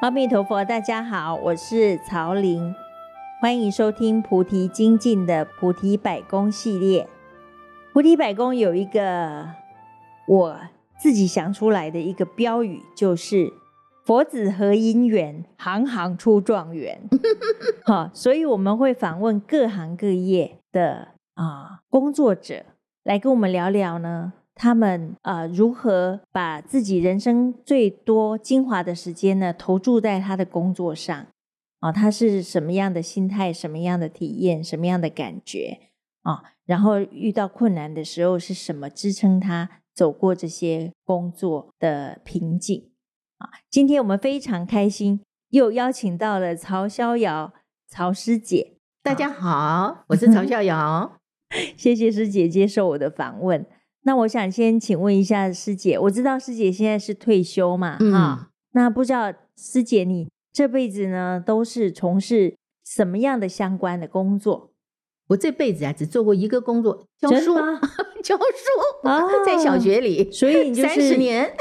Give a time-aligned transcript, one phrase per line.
[0.00, 2.74] 阿弥陀佛，大家好，我是曹玲，
[3.40, 7.08] 欢迎收听菩提精进的菩提百工系列。
[7.94, 9.48] 菩提百工有一个
[10.28, 10.60] 我
[10.98, 13.54] 自己想出来的一个标语，就是
[14.04, 17.08] “佛子合因缘，行行出状元”。
[17.86, 22.66] 好，所以我们会访问各行各业的啊工作者，
[23.02, 24.34] 来跟我们聊聊呢。
[24.56, 31.26] 他们呃如何把自己人生最多精华的时间呢投注在他的工作上？
[31.80, 33.52] 啊、哦，他是什么样的心态？
[33.52, 34.64] 什么样的体验？
[34.64, 35.78] 什么样的感觉？
[36.22, 42.90] 啊、哦，然后遇到困难的时候是什么支撑他走过这些工作的瓶颈？
[43.36, 47.52] 啊，今天我们非常开心，又邀请到了曹逍遥
[47.86, 48.78] 曹师姐。
[49.02, 51.18] 大家好，我是曹 逍遥，
[51.76, 53.66] 谢谢师姐接受我的访问。
[54.06, 64.70] 那我想先请问一下师姐，我知道师姐现在是退休嘛，嗯、啊，那不知道师姐你这辈子呢都是从事什么样的相关的工作？
[65.30, 67.56] 我这辈子啊只做过一个工作，教书，
[68.22, 71.52] 教书啊，在小学里，所以 三十年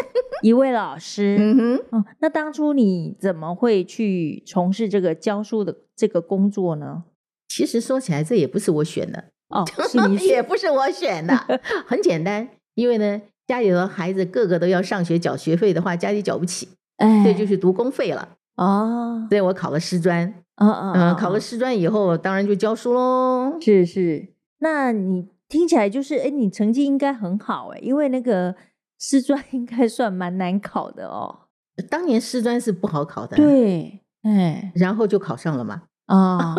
[0.43, 1.37] 一位老师。
[1.41, 7.05] 嗯哼，哦，那当初你怎么会去从事这个教书的这个工作呢？
[7.47, 9.31] 其实说起来，这也不是我选的。
[9.49, 11.35] 哦，是 你也不是我选的，
[11.85, 18.29] 很简单，因为呢，家里的孩子个个都要上学缴学费的话，家里缴不起，哎，所以就是读公费了。
[18.55, 23.57] 哦，所以我考了师专，嗯，考了师专以后，当然就教书喽。
[23.61, 24.29] 是是，
[24.59, 28.55] 那你听起来就是，哎，你成绩应该很好哎，因为那个
[28.97, 31.41] 师专应该算蛮难考的哦。
[31.89, 35.83] 当年师专是不好考的，对，哎，然后就考上了嘛。
[36.05, 36.55] 啊。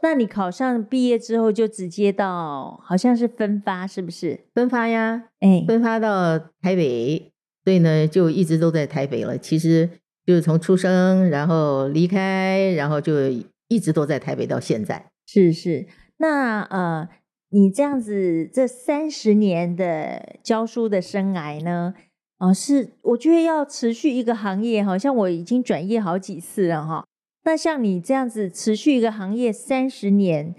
[0.00, 4.46] 那你考上毕业之后就直接到，好像是分发，是不是？
[4.54, 7.32] 分发呀，哎，分发到台北，
[7.64, 9.36] 所以呢就一直都在台北了。
[9.36, 9.90] 其实
[10.24, 13.28] 就是从出生，然后离开，然后就
[13.66, 15.10] 一直都在台北到现在。
[15.26, 15.86] 是是，
[16.18, 17.08] 那呃，
[17.50, 21.94] 你这样子这三十年的教书的生涯呢？
[22.38, 27.04] 啊、呃，是我觉得要持续一个行业，好像我已经转业好几次了哈。
[27.48, 30.54] 那像你这样子持续一个行业三十年，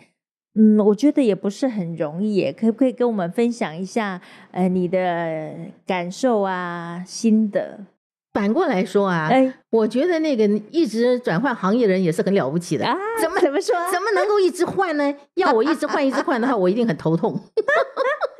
[0.55, 2.51] 嗯，我觉得也不是很容易耶。
[2.51, 4.19] 可不可以跟我们分享一下，
[4.49, 5.53] 呃，你的
[5.85, 7.81] 感受啊、心得？
[8.33, 12.97] 反过来说啊，哎，我觉得那个一直转换行业的人也是很了不起的啊。
[13.21, 13.75] 怎么怎么说？
[13.91, 15.13] 怎么能够一直换呢？
[15.37, 17.39] 要我一直换一直换的话，我一定很头痛。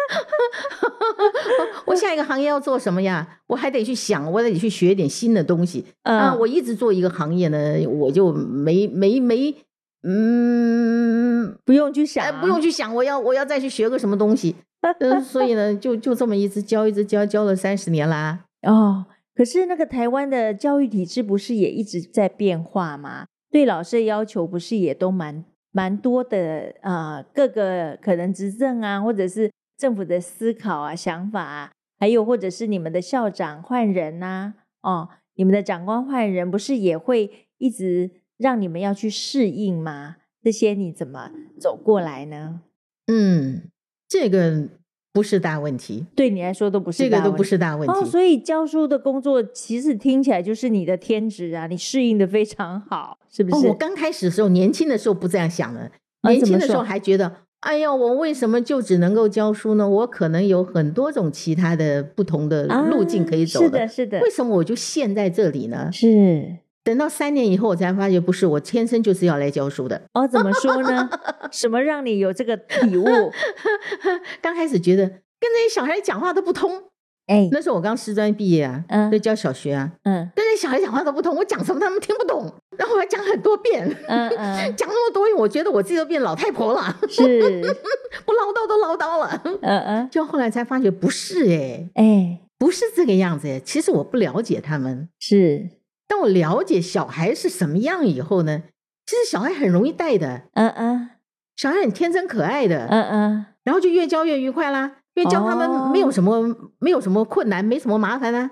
[1.86, 3.40] 我下一个行业要做什么呀？
[3.47, 5.86] 我还得去想，我得去学点新的东西。
[6.03, 9.56] 嗯、啊，我一直做一个行业呢，我就没没没，
[10.03, 14.56] 嗯，不用去想、不用去想，我要我要再去学个什么东西。
[15.00, 18.46] 嗯，所以呢，就就这么一直教，一直教，教了三十年啦。
[18.64, 19.06] 哦，
[19.36, 23.25] 可是那个台湾的教育体制不是也一直在变化吗？
[23.52, 27.25] 对老师的要求不是也都蛮蛮多的啊、呃？
[27.34, 29.52] 各个可能执政啊，或者是。
[29.80, 40.18] 政府的思考啊、想法啊，还有或者是你们的校长换人呐、啊，哦，你们的长官换人，不是也会一直让你们要去适应吗？
[40.44, 42.60] 这些你怎么走过来呢？
[43.08, 43.70] 嗯，
[44.10, 44.68] 这个
[45.14, 47.94] 不是大问题，对你来说都不是大问题，这个都不是大问题。
[47.94, 53.68] 哦，所以教书的工作其实听起来就是你的天职啊，你适应的非常好，是不是？
[53.68, 55.90] 哦，我刚开始的时候，年轻的时候不这样想的，
[56.24, 57.48] 年轻的时候还觉得。
[57.62, 59.88] 哎呀，我为什么就只能够教书呢？
[59.88, 63.81] 我可能有很多种其他的不同的路径可以走的。
[63.81, 64.20] 啊，是的，是的。
[64.22, 65.90] 为什么我就陷在这里呢？
[65.92, 66.58] 是。
[66.81, 70.02] 等到三年以后，我才发觉不是，我天生就是要来教书的。
[70.14, 71.09] 哦，怎么说呢？
[71.52, 73.06] 什么让你有这个体悟？
[74.42, 76.84] 刚开始觉得跟那些小孩讲话都不通。
[77.30, 87.40] 哎，那时候我刚师专毕业啊，嗯，在教小学啊，嗯，跟那小孩讲话都不通，我讲什么他们听不懂，然后我还讲很多遍，嗯嗯， 讲那么多遍，我觉得我自己都变老太婆了，是，
[88.26, 95.70] 不唠叨都唠叨了，嗯嗯， 就后来才发觉不是哎，哎，不是这个样子哎，其实我不了解他们，是，
[96.08, 98.64] 当我了解小孩是什么样以后呢，
[99.06, 101.10] 其实小孩很容易带的，嗯嗯，
[101.56, 104.96] 小孩很天真可爱的，嗯嗯，然后就越教越愉快啦。
[105.19, 108.50] 因为教他们没有什么、哦、没有什么困难，没什么麻烦啊。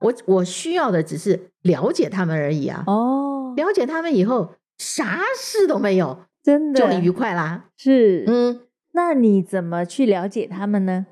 [0.00, 2.82] 我我需要的只是了解他们而已啊。
[2.88, 7.66] 哦，了解他们以后，啥事都没有，真的就很愉快啦。
[7.76, 8.60] 是，嗯，
[8.92, 11.06] 那你怎么去了解他们呢？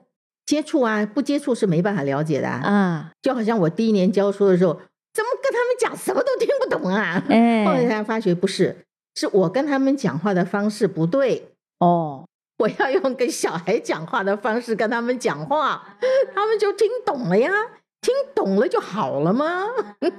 [0.45, 2.61] 接触啊，不接触是没办法了解的啊。
[2.69, 4.73] 啊就好像我第一年教书的时候，
[5.15, 7.23] 怎么跟他们讲什么都听不懂啊。
[7.29, 12.25] 哎，后来才发觉不是，是我跟他们讲话的方式不对哦。
[12.59, 15.97] 我要用跟小孩讲话的方式跟他们讲话，
[16.35, 17.51] 他们就听懂了呀，
[18.01, 19.65] 听懂了就好了吗？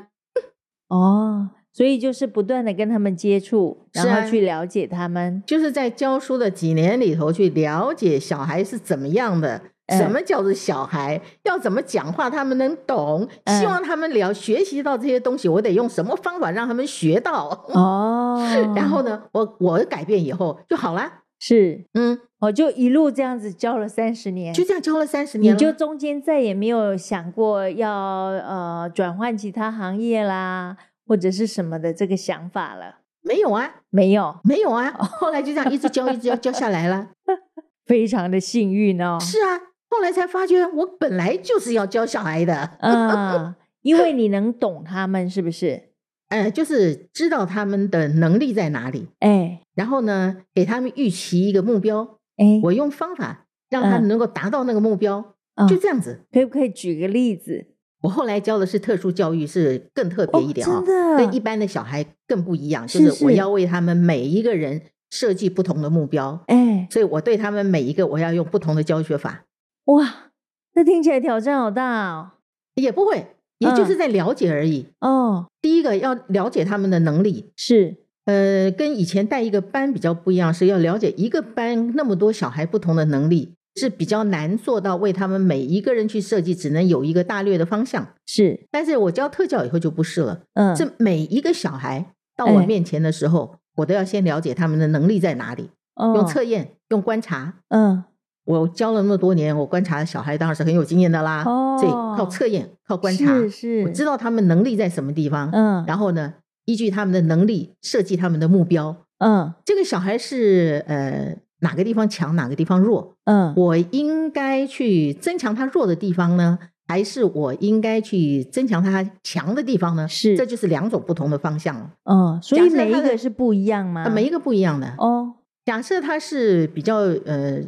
[0.89, 9.61] 哦，所以就是不断的跟他们接触，然后去了解他们，就是在教书的几年里头去了解小孩是怎么样的。
[9.89, 11.21] 什么叫做小孩？
[11.43, 13.25] 要怎么讲话他们能懂？
[13.47, 17.47] 希望他们了学习到这些东西，我得用什么方法让他们学到？
[17.69, 18.37] 哦，
[18.75, 21.09] 然后呢，我我改变以后就好了。
[21.39, 30.75] 是，嗯，我就一路这样子教了三十年，就这样教了三十年，你就中间再也没有想过要呃转换其他行业啦，
[31.05, 32.99] 或者是什么的这个想法了？
[33.21, 34.91] 没有啊，没有，没有啊。
[34.91, 37.09] 后来就这样一直教，一直教，教下来了，
[37.85, 39.17] 非常的幸运哦。
[39.19, 39.59] 是啊。
[39.89, 45.86] 后来才发觉，我本来就是要教小孩的，嗯，因为你能懂他们，是不是？
[46.29, 56.25] 呃，就是知道他们的能力在哪里，哎，然后呢，给他们预期一个目标，哎，我用方法让他们能够达到那个目标，嗯，就这样子。
[56.31, 57.67] 可不可以举个例子？
[58.01, 60.83] 我后来教的是特殊教育，是更特别一点啊，
[61.17, 69.45] 跟一般的小孩更不一样，就是我要为他们每一个人设计不同的目标，哎，所以我对他们每一个我要用不同的教学法。
[69.85, 70.31] 哇，
[70.73, 72.31] 这听起来挑战好大哦！
[72.75, 74.87] 也不会，也就是在了解而已。
[74.99, 88.07] 哦，第一个要了解他们的能力是，呃，跟以前带一个班比较不一样，是要了解一个班那么多小孩不同的能力是比较难做到为他们每一个人去设计，只能有一个大略的方向。
[88.25, 90.41] 是，但是我教特教以后就不是了。
[90.53, 97.59] 嗯，这每一个小孩到我面前的时候，我都要先了解他们的能力在哪里，用测验，用观察。
[97.69, 98.03] 嗯。
[98.47, 101.43] 我教了那么多年，我观察小孩当然是很有经验的啦。
[101.45, 105.49] 哦，所以靠测验、靠观察，是是，我知道他们能力在什么地方。
[105.51, 106.33] 嗯，然后呢，
[106.63, 108.95] 依据他们的能力设计他们的目标。
[109.17, 113.15] 嗯，这个小孩是呃哪个地方强，哪个地方弱？
[113.25, 116.57] 嗯，我应该去增强他弱的地方呢，
[116.87, 120.07] 还是我应该去增强他强的地方呢？
[120.07, 121.91] 是，这就是两种不同的方向了。
[122.05, 124.09] 嗯，所以每一个是不一样吗？
[124.09, 124.93] 每一个不一样的。
[124.97, 125.33] 哦，
[125.65, 127.61] 假设他是比较呃。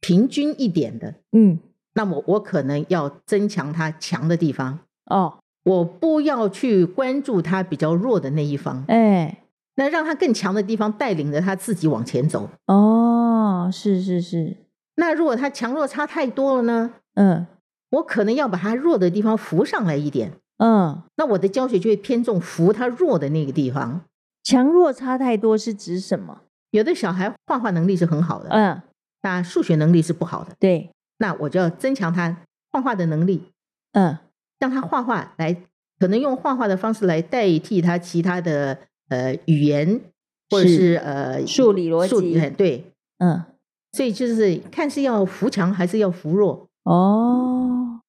[0.00, 1.58] 平均一点的，嗯，
[1.94, 9.44] 那么我可能要增强他强的地方哦，我不要去关注他比较弱的那一方，哎，
[9.76, 12.48] 那让他更强的地方带领着他自己往前走。
[12.66, 14.56] 哦，是是是。
[14.96, 16.92] 那如果他强弱差太多了呢？
[17.14, 17.46] 嗯，
[17.90, 20.32] 我可能要把他弱的地方扶上来一点。
[20.58, 24.02] 嗯，那我的教学就会偏重扶他弱的那个地方。
[24.42, 26.42] 强弱差太多是指什么？
[26.70, 28.82] 有的小孩画画能力是很好的，嗯。
[29.22, 33.52] 那数学能力是不好的，对，那我就要增强他画画的能力，
[33.92, 34.16] 嗯，
[34.58, 35.54] 让他画画来，
[35.98, 38.78] 可能用画画的方式来代替他其他的
[39.08, 40.00] 呃语言
[40.48, 43.44] 或者是，是呃数理逻辑，对，嗯，
[43.92, 48.00] 所以就是看是要扶强还是要扶弱哦，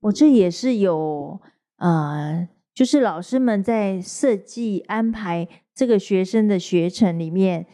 [0.00, 1.40] 我这也是有
[1.78, 7.66] 呃，就是老师们在设计安排这个学生的学程里面。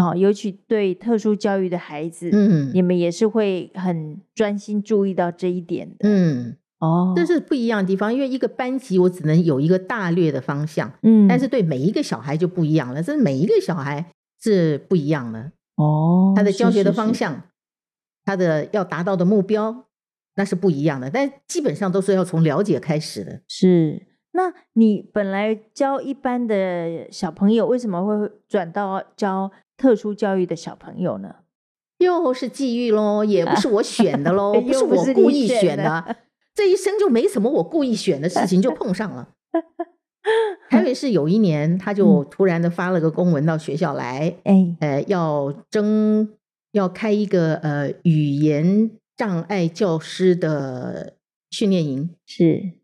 [0.00, 17.12] 好，尤其对特殊教育的孩子，嗯，你们也是会很专心注意到这一点的，嗯，哦，这是不一样的地方，因为一个班级我只能有一个大略的方向，嗯，但是对每一个小孩就不一样了，这每一个小孩是不一样的，哦，他的教学的方。
[17.12, 17.48] 向，是是是，
[18.24, 19.86] 他的要达到的目标，
[20.36, 24.06] 那是不一样的，但基本上都是要从了解开始的，是。
[24.34, 29.50] 那你本来教一般的小朋友，为什么会转到教
[29.82, 31.34] 特殊教育的小朋友呢？
[31.98, 36.16] 又是际遇喽，也不是我选的喽， 不是我故意选的。
[36.54, 39.30] 这一生就没什么我故意选的事情，就碰上了。
[40.70, 46.32] 台北市有一年，他就突然的发了个公文到学校来，哎，呃，要征
[46.70, 51.14] 要开一个呃语言障碍教师的
[51.50, 52.74] 训练营，是。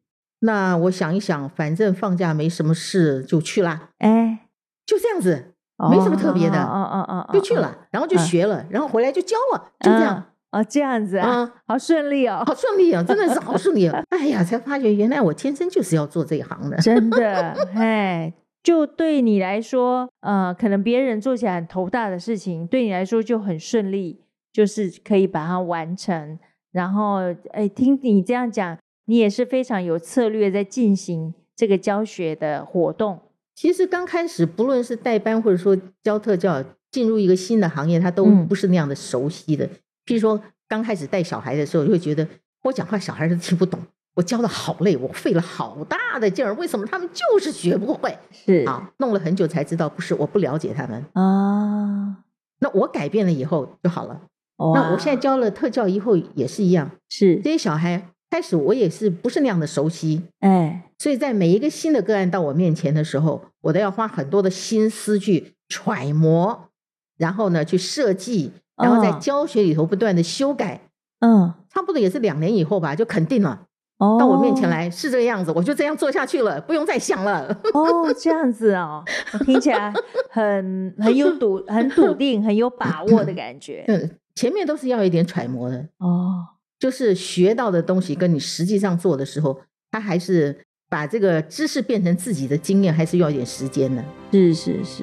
[0.40, 3.90] 那我想一想，反正放假没什么事，就去啦。
[3.98, 4.48] 哎，
[4.84, 5.54] 就这样子，
[5.90, 10.24] 没什么特别的，嗯嗯嗯，就去了，然后就学了，然后回来就教了，就这样。
[10.50, 14.02] 哦，这样子啊，好顺利哦，好顺利哦，真的是好顺利哦！
[14.08, 17.54] 哎呀，才发觉原来我天生就是要做这一行的，真的。
[17.76, 18.32] 哎，
[18.62, 26.38] 就对你来说，呃，可能别人做起来很头大的事情，对你来说就很顺利，就是可以把它完成。
[26.72, 27.18] 然后，
[27.52, 28.78] 哎，听你这样讲。
[29.04, 33.18] 你也是非常有策略在进行这个教学的活动。
[33.58, 36.62] 其实刚开始，不论是代班或者说教特教，
[36.92, 39.64] 进入一个新的行业，他都不是那样的熟悉的。
[39.66, 39.70] 嗯、
[40.06, 42.24] 譬如说，刚开始带小孩的时候，就会觉得
[42.62, 43.80] 我讲话小孩都听不懂，
[44.14, 48.16] 我教的好累，我费了好大的劲儿，为什么他们就是学不会？
[48.30, 52.18] 是啊，弄了很久才知道，不是我不了解他们啊。
[52.60, 54.20] 那我改变了以后就好了。
[54.58, 58.10] 哇那我现在教了特教以后也是一样，是这些小孩。
[58.30, 66.68] 开始我也是不是那样的熟悉，哎，所以在每一个新的个案到我面前的时候，我都要花很多的心思去揣摩，
[67.16, 70.80] 然后呢去设计，然后在教学里头不断的修改，
[71.20, 73.62] 嗯，差不多也是两年以后吧，就肯定了。
[73.98, 77.48] 哦，到我面前来是这个样子，我就这样做下去了，不用再想了。
[77.74, 79.92] 哦，这样子哦，我听起来
[80.30, 83.84] 很很有笃、很笃定、很有把握的感觉。
[83.88, 86.46] 嗯，前面都是要一点揣摩的哦，
[86.78, 94.04] 就是学到的东西跟你实际上做的时候，他还是把这个知识变成自己的经验，还是要一点时间的。
[94.32, 95.02] 是是是。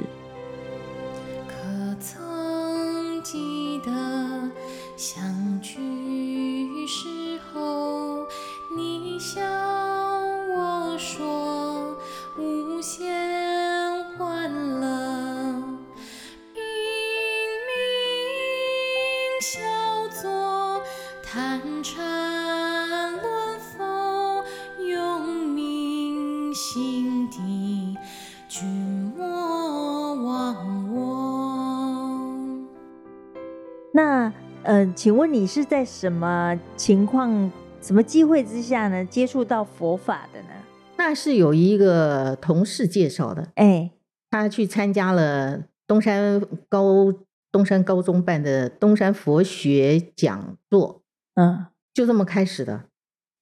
[33.95, 34.29] 那
[34.63, 37.49] 呃，请问你是在什么情况、
[37.79, 40.49] 什么机会之下呢，接触到佛法的呢？
[40.97, 43.91] 那是有一个同事介绍的，哎，
[44.29, 47.13] 他去参加了东山高
[47.53, 51.01] 东山高中办的东山佛学讲座，
[51.35, 52.89] 嗯，就这么开始的。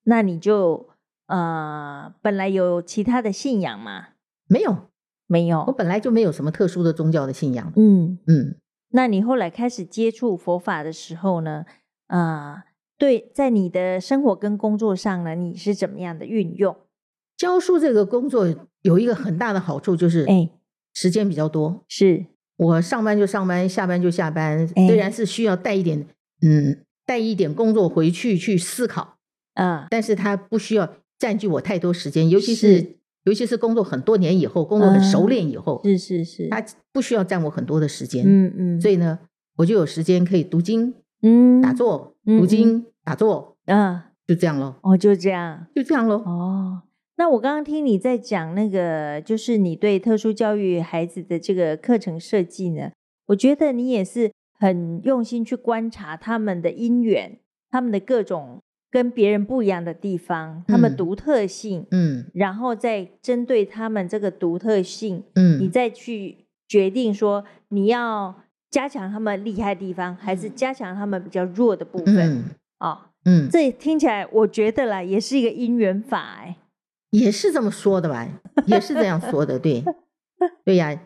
[0.04, 0.88] 那你就
[1.26, 4.10] 呃，本来有其他的信仰吗？
[4.48, 4.78] 没有，
[5.26, 7.74] 没有，我本来就没有什么特殊的宗教的信仰。
[7.76, 8.56] 嗯嗯。
[8.96, 11.66] 那你后来开始接触佛法的时候呢？
[12.08, 12.64] 啊、呃，
[12.98, 16.76] 对，在你的生活跟工作上呢，你是怎么样的运用？
[17.36, 18.48] 教书这个工作
[18.84, 20.48] 有一个很大的好处，就是哎，
[20.94, 21.84] 时间比较多。
[21.88, 24.68] 是我上班就上班，下班就下班。
[24.68, 26.06] 虽然是需要带一点，
[26.44, 29.18] 嗯，带一点工作回去去思考
[29.56, 32.98] 嗯，但是它不需要占据我太多时间，尤其是。
[33.26, 39.20] 尤其是工作很多年以后，工作很熟练以后，嗯、是是是，他不需要占我很多的时间，嗯嗯，所以呢，
[39.58, 44.76] 我就有时间可以读经，嗯，打坐，读经，嗯、打坐，嗯，就这样咯。
[44.82, 46.16] 哦，就这样，就这样咯。
[46.26, 46.82] 哦，
[47.16, 52.92] 那我刚刚听你在讲那个，就是你对特殊教育孩子的这个课程设计呢，
[53.28, 57.40] 我觉得你也是很用心去观察他们的因缘，
[57.72, 58.60] 他们的各种。
[58.94, 68.36] 跟别人不一样的地方，他们独特性，嗯，然后再针对他们这个独特性，嗯，你再去决定说你要
[68.70, 72.44] 加强他们厉害的地方，还是加强他们比较弱的部分，嗯，
[72.82, 76.58] 哦，嗯，这听起来我觉得啦，也是一个因缘法，哎，
[77.10, 78.30] 也是这么说的吧，
[78.68, 79.84] 也是这样说的，对，
[80.64, 81.02] 对呀，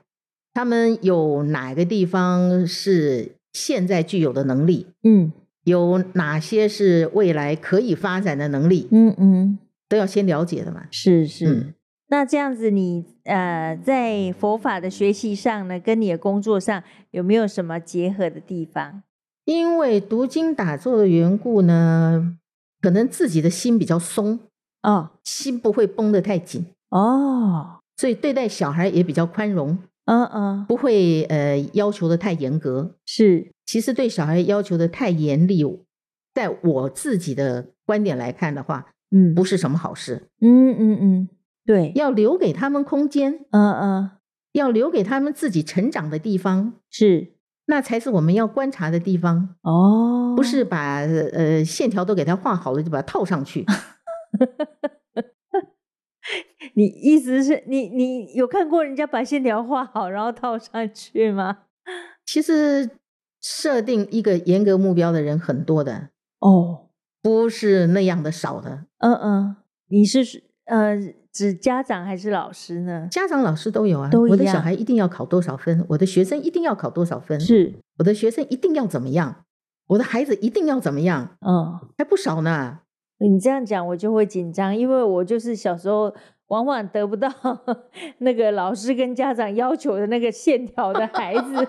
[0.54, 5.32] 他们有哪个地方是现在具有的能力，嗯。
[5.68, 8.88] 有哪些是未来可以发展的能力？
[8.90, 9.60] 嗯嗯，
[9.90, 10.86] 都要先了解的嘛。
[10.92, 11.74] 是是，嗯、
[12.08, 16.82] 那这样子你，你呃，在佛法的学习上呢，跟你的工作上
[17.12, 19.04] 有没有什么结合的地方？
[19.44, 22.38] 因为读经打坐的缘故呢，
[22.82, 24.40] 可能自己的心比较松
[24.84, 29.78] 哦，心不会绷得太紧哦，所以对待小孩也比较宽容。
[30.08, 32.96] 嗯嗯，不会呃要求的太严格。
[33.06, 33.52] 是。
[33.66, 35.62] 其实对小孩要求的太严厉，
[36.34, 40.30] 在我自己的观点来看的话，嗯，不是什么好事。
[40.40, 41.30] 嗯嗯嗯，
[41.66, 44.12] 对，要留给他们空间，嗯嗯，
[44.54, 47.34] 要留给他们自己成长的地方，是，
[47.66, 49.56] 那才是我们要观察的地方。
[49.64, 53.66] 哦，不是把呃线条都给他画好了就把它套上去。
[56.76, 61.60] 你意思是你你有看过人家把线条画好然后套上去吗？
[62.26, 62.90] 其实。
[63.40, 66.88] 设定一个严格目标的人很多的哦，
[67.22, 68.86] 不是那样的少的。
[68.98, 69.56] 嗯嗯，
[69.90, 70.98] 你是呃
[71.32, 73.08] 指家长还是老师呢？
[73.12, 74.10] 家长、老师都有啊。
[74.30, 75.86] 我的小孩一定要考多少分？
[75.90, 77.40] 我的学生一定要考多少分？
[77.40, 77.76] 是。
[78.00, 79.46] 我的学生一定要怎么样？
[79.90, 81.38] 我的孩子一定要怎么样？
[81.48, 82.80] 嗯，还不少呢。
[83.20, 86.14] 你这样讲我就会紧张，因为我就是小时候。
[86.48, 87.30] 往往得不到
[88.20, 91.68] 那个老师跟家长要求的那个线条的孩子，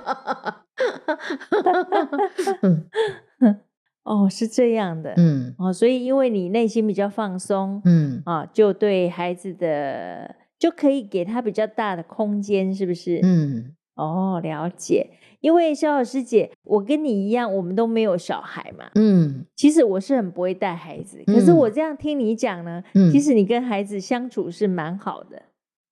[4.04, 13.18] 哦，是这样的，嗯，哦，所以因为你内心比较放松，嗯，啊，就对孩子的就可以给他比较大的空间，是不是？
[13.24, 15.10] 嗯，哦，了解。
[15.40, 18.86] 因为肖老师姐，我跟你一样，我们都没有小孩嘛。
[18.94, 25.42] 嗯，其实我是很不会带孩子，可是我这样听你讲呢，嗯，其实你跟孩子相处是蛮好的。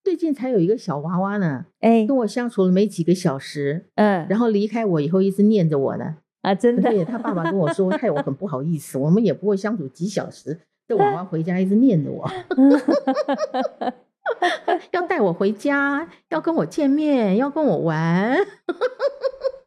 [0.04, 6.16] 最近才有一个小娃娃呢，哎，跟我相处了没几个小时，嗯，然后离开我以后一直念着我呢。
[6.42, 8.96] 啊，真的，他爸爸跟我说，害 我很不好意思。
[8.96, 12.24] 我们也不会相处几小时，这娃娃回家一直念着我
[14.92, 18.36] 要带我回家，要跟我见面，要跟我玩。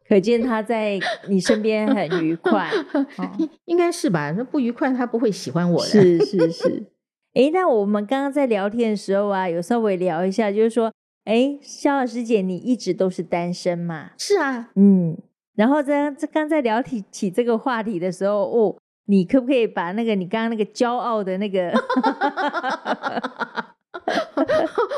[0.08, 0.98] 可见他在
[1.28, 2.68] 你身边很愉快，
[3.18, 3.30] 哦、
[3.66, 4.32] 应该是吧？
[4.36, 5.88] 那不愉快，他不会喜欢我的。
[5.88, 6.86] 是是是。
[7.34, 10.92] 哎，那我们刚刚在聊天的时候啊，有稍微聊一下，就是说，
[11.24, 14.10] 哎，肖老师姐，你一直都是单身嘛？
[14.18, 15.16] 是啊，嗯。
[15.54, 18.76] 然后在这刚在聊起起这个话题的时候，哦，
[19.06, 21.70] 你可不可以把那个你刚刚那个骄傲的那个，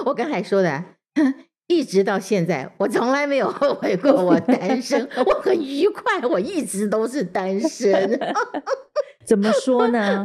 [0.07, 0.85] 我刚才说的。
[1.69, 8.21] 一直到现在，我从来没有后悔过我单身，我很愉快，我一直都是单身。
[9.25, 10.23] 怎么说呢？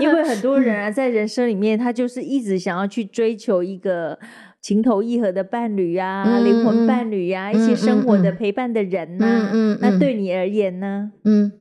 [0.00, 4.18] 因为很多人啊，在人生里面，他就是一直想要去追求一个
[4.62, 9.50] 情投意合的伴侣啊，嗯、灵魂伴侣呀、啊，嗯、一些生活的陪伴的人呐、啊。
[9.52, 11.12] 嗯嗯、那对你而言呢？
[11.24, 11.52] 嗯，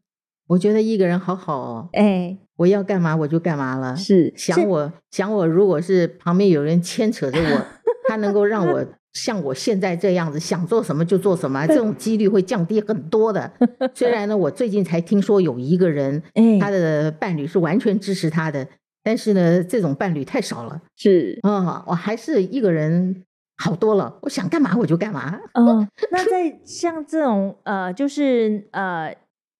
[0.50, 1.90] 我觉得一个人好好哦。
[1.94, 3.96] 哎，我要干嘛我就干嘛了。
[3.96, 7.66] 是想我是想我，如果是旁边有人牵扯着我，
[8.10, 8.86] 他能够让我。
[9.14, 13.52] 像我现在这样子，想做什么就做什么，这种几率会降低很多的。
[13.96, 16.22] 虽然呢，我最近才听说有一个人，
[16.62, 18.68] 他的伴侣是完全支持他的，
[19.04, 20.80] 但是呢，这种伴侣太少了。
[20.96, 23.24] 是啊、哦，我还是一个人
[23.58, 24.20] 好多了。
[24.22, 25.40] 我想干嘛我就干嘛。
[25.54, 29.16] 嗯， 那在像这种呃，就是呃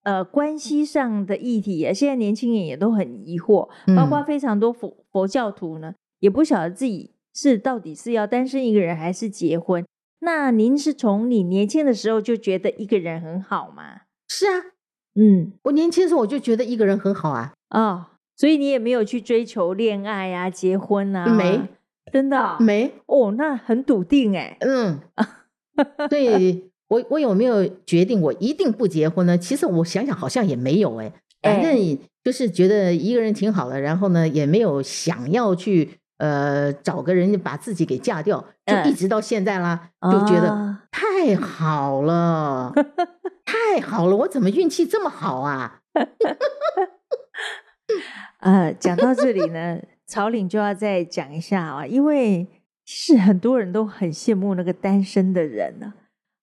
[0.08, 7.12] 呃关系上的议题啊，现在年轻人也都很疑惑，包括非常多佛佛教徒呢，也不晓得自己。
[7.34, 9.84] 是到底是要单身一个人还是结婚？
[10.22, 14.00] 那您是从你年轻的时候就觉得一个人很好吗？
[14.28, 14.58] 是啊，
[15.14, 17.52] 嗯，我年轻的时候我就觉得一个人很好啊。
[17.70, 21.26] 哦，所以你也没有去追求恋爱啊、结婚啊？
[21.32, 21.60] 没，
[22.10, 22.92] 真的、哦、没。
[23.06, 24.56] 哦，那很笃定哎。
[24.60, 24.98] 嗯，
[26.10, 29.38] 对，我我有没有决定我一定不结婚呢？
[29.38, 36.00] 其实我想想好像也没有哎，反正就是觉得一个人挺好的，然后呢也没有想要去。
[36.18, 42.74] 呃，找个人把自己给嫁掉，就一直到现在啦，嗯、就觉得太好了，
[43.46, 45.78] 太好了，我怎么运气这么好啊？
[48.40, 52.48] 呃，讲到这里呢，曹岭就要再讲一下啊，因为
[52.84, 55.94] 其实很多人都很羡慕那个单身的人呢。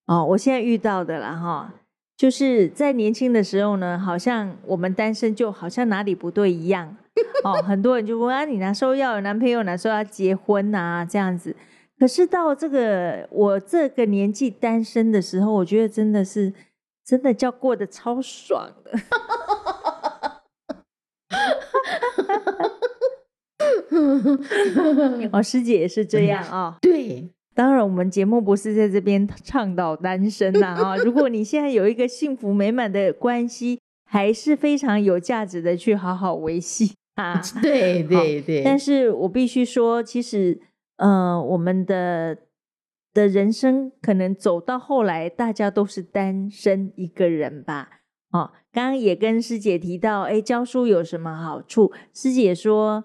[0.06, 1.74] 哦，我现在遇到的了哈，
[2.16, 6.96] 就是在年轻的时候呢，好像我们单身就好像哪里不对一样。
[7.42, 11.04] 哦，很多人就问啊，你哪时候要有男朋友，哪时候要结婚啊？
[11.04, 11.56] 这样子。
[11.98, 16.52] 可是到这个我这个年纪单身的时候，我觉得真的是
[17.04, 18.90] 真的叫过得超爽的。
[25.32, 26.74] 哦，师姐也是这样啊、哦。
[26.82, 30.96] 对，当然我们节目不是在这边倡导单身呐 啊。
[30.98, 36.92] 如果你现在有一个幸福美满的关系，还是非常有价值的，去好好维系。
[37.16, 40.60] 啊，对对对，但是我必须说，其实，
[40.98, 42.36] 呃，我们的
[43.14, 48.02] 的人生可能走到后来，大家都是单身一个人吧。
[48.32, 51.90] 哦，刚刚也跟师姐提到，哎，教书有什么好处？
[52.12, 53.02] 师姐说，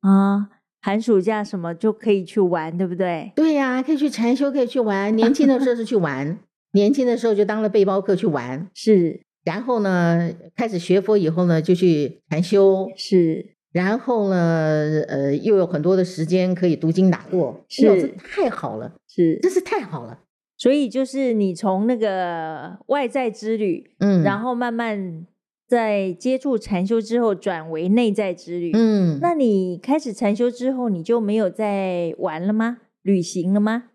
[0.00, 0.48] 啊，
[0.80, 3.32] 寒暑假什么就可以去玩，对不对？
[3.34, 5.14] 对呀，可以去禅修，可以去玩。
[5.16, 6.38] 年轻的时候是去玩，
[6.72, 9.20] 年轻的时候就当了背包客去玩，是。
[9.44, 12.86] 然后呢，开始学佛以后呢，就去禅修。
[12.96, 17.64] 是，然后呢，呃，又有很多的时间可以读经打坐。
[17.68, 20.20] 是，太好了，是，真是太好了。
[20.58, 25.24] 所以就是你从那个外在之旅，嗯，然后慢慢
[25.68, 28.72] 在接触禅修之后，转为内在之旅。
[28.74, 32.78] 嗯，那你开始禅修之后，你就没有再玩了吗？
[33.02, 33.90] 旅行了吗？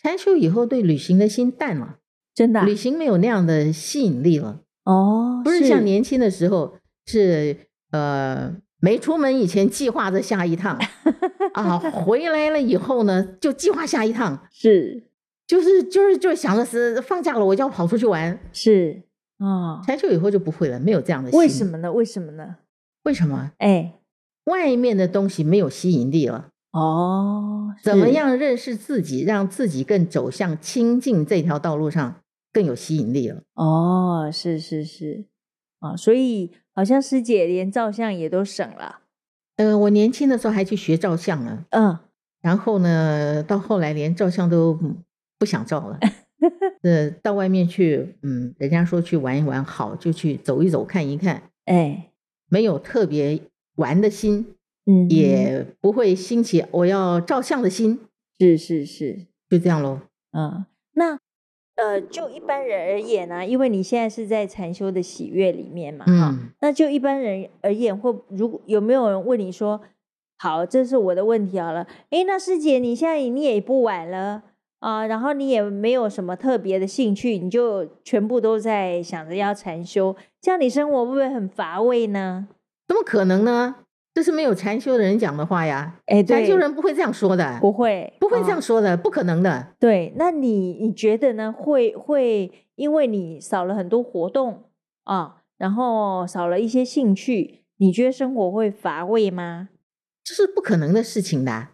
[0.00, 1.96] 禅修以后，对旅行的心淡了，
[2.32, 4.60] 真的，旅行没有那样的吸引力了。
[4.84, 6.74] 哦，不是像年轻的时候，
[7.06, 7.56] 是，
[7.90, 10.78] 呃，没出门以前计划着下一趟
[11.54, 15.08] 啊，回来了以后呢，就计划下一趟，是，
[15.48, 19.02] 就是就是就是想的是放假了我就要跑出去玩，是
[19.38, 21.38] 啊，禅修以后就不会了，没有这样的心。
[21.38, 21.92] 为什么呢？
[21.92, 22.56] 为什么呢？
[23.04, 23.52] 为什么？
[23.58, 23.94] 哎，
[24.44, 26.48] 外面的东西没有吸引力了。
[26.72, 32.16] 哦，怎么样认识自己，让自己更走向清净这条道路上？
[32.50, 35.26] 更有吸引力了哦，是是是
[35.80, 39.00] 啊，所以好像师姐连照相也都省了。
[39.56, 41.98] 呃，我年轻的时候还去学照相呢，嗯，
[42.40, 44.76] 然后呢，到后来连照相都
[45.38, 46.00] 不想照了。
[46.82, 52.10] 呃，到外面去，嗯，人家说去玩一玩，好就去走一走，看一看，哎，
[52.48, 53.40] 没有特别
[53.76, 54.54] 玩的心，
[54.86, 58.00] 嗯，也不会兴起我要照相的心，
[58.38, 60.00] 是是是，就这样喽。
[60.32, 61.18] 嗯，那。
[61.80, 69.80] 呃，就一般人而言呢、啊，因为你现在是在禅修的喜悦里面嘛，哈、嗯，那就一般人而言，或如果有没有人问你说，
[70.38, 74.42] 好，这是我的问题好了，诶，那师姐，你现在你也不晚了
[74.80, 82.48] 啊、呃，然后你也没有什么特别的兴趣，你就全部都在想着要禅修，这样你生活会不会很乏味呢？
[82.86, 83.76] 怎么可能呢？
[84.14, 86.00] 这是没有禅修的人讲的话呀！
[86.06, 89.74] 哎，禅修人不会这样说的，不会，不会这样说的，哦、不可能的。
[89.78, 91.52] 对，那你你觉得呢？
[91.52, 94.64] 会会因为你少了很多活动
[95.04, 99.68] 啊，然后少了一些兴趣，你觉得生活会乏味吗？
[100.24, 101.68] 这是不可能的事情的。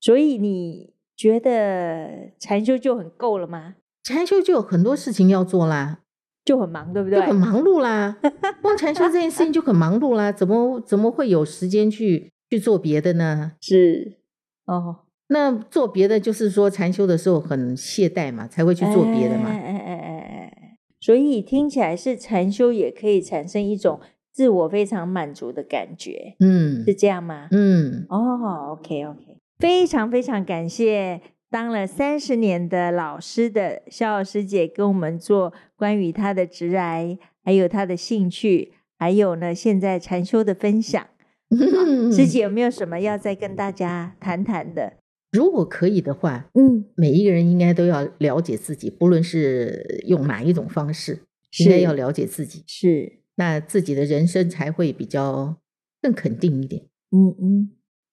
[0.00, 3.74] 所以你觉得禅修就很够了吗？
[4.02, 5.98] 禅修就有很多事情要做啦。
[6.42, 7.20] 就很忙，对不对？
[7.20, 8.16] 就很忙碌啦，
[8.62, 13.52] 光禅修这件事情就很忙碌啦，怎么怎么会有时间去去做别的呢？
[13.60, 14.16] 是
[14.64, 19.50] 哦，那做别的就是说禅修的时候很懈怠嘛，才会去做别的嘛。
[19.50, 24.00] 哎哎哎哎哎，所以听起来是禅修也可以产生一种
[24.32, 27.48] 自我非常满足的感觉，嗯，是这样吗？
[27.52, 31.20] 嗯，哦，OK OK，非常非常感谢。
[31.50, 41.06] 当了三十年的老师的肖老师姐跟我们做关于她的直癌，还有她的兴趣，还有呢现在禅修的分享。
[42.10, 44.94] 师姐有没有什么要再跟大家谈谈的？
[45.32, 51.24] 如果可以的话，嗯，每一个人应该都要了解自己，不论是用哪一种方式，
[51.58, 55.56] 应该要了解自己，是那自己的人生才会比较
[56.00, 56.84] 更肯定一点。
[57.10, 57.70] 嗯嗯。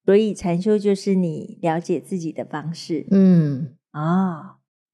[0.08, 4.46] 所以禅修就是你了解自己的方式，嗯啊、哦，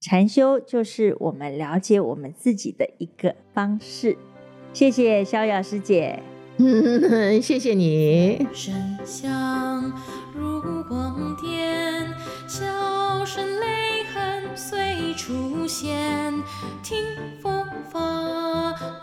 [0.01, 4.17] 禅修就是我们了解我们自己的一个方式。
[4.73, 6.23] 谢谢逍遥师姐，
[6.57, 8.43] 嗯，谢谢你。
[8.55, 8.73] 声
[9.05, 9.93] 响
[10.33, 12.11] 如光电，
[12.47, 16.33] 笑声泪痕随出现，
[16.81, 16.97] 听
[17.39, 17.99] 佛法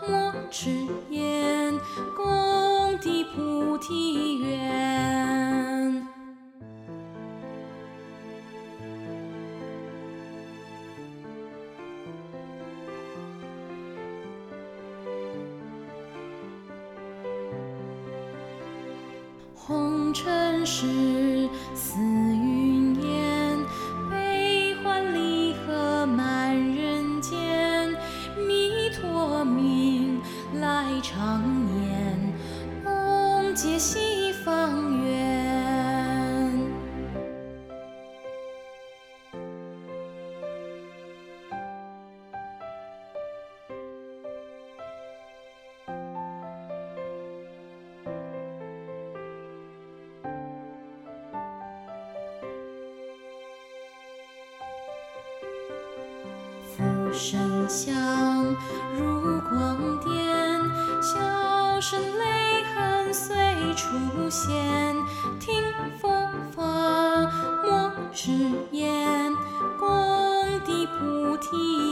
[0.05, 0.69] 莫迟
[1.09, 1.73] 延，
[2.17, 5.70] 共抵菩提缘。
[20.71, 22.40] 是死。
[68.69, 69.33] 迟延，
[69.79, 69.87] 共
[70.65, 71.90] 抵菩提。